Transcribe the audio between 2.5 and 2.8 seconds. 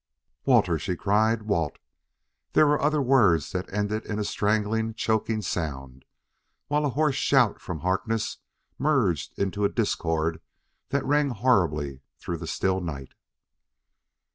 There